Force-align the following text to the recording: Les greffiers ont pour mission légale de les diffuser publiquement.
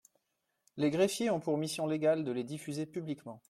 Les 0.77 0.89
greffiers 0.89 1.29
ont 1.29 1.39
pour 1.39 1.59
mission 1.59 1.85
légale 1.85 2.23
de 2.23 2.31
les 2.31 2.43
diffuser 2.43 2.87
publiquement. 2.87 3.39